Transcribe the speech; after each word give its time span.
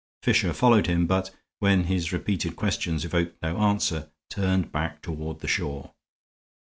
Fisher 0.23 0.51
followed 0.51 0.87
him, 0.87 1.05
but, 1.05 1.29
when 1.59 1.83
his 1.83 2.11
repeated 2.11 2.55
questions 2.55 3.05
evoked 3.05 3.39
no 3.43 3.57
answer, 3.59 4.09
turned 4.31 4.71
back 4.71 4.99
toward 5.03 5.41
the 5.41 5.47
shore. 5.47 5.93